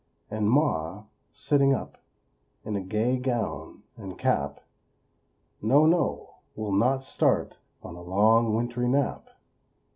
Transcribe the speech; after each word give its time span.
And 0.31 0.49
"Ma," 0.49 1.03
sitting 1.31 1.75
up, 1.75 1.99
In 2.65 2.87
gay 2.87 3.17
gown, 3.19 3.83
and 3.95 4.17
cap, 4.17 4.59
No, 5.61 5.85
no! 5.85 6.37
Will 6.55 6.71
not 6.71 7.03
start 7.03 7.59
On 7.83 7.93
a 7.93 8.01
long 8.01 8.55
wintry 8.55 8.87
nap! 8.87 9.29